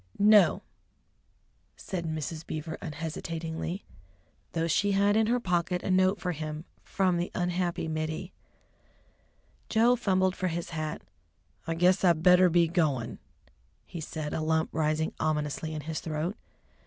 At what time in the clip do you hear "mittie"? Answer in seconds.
7.87-8.33